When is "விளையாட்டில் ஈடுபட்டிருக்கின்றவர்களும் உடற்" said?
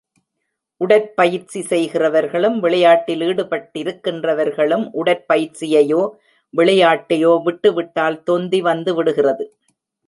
2.59-5.25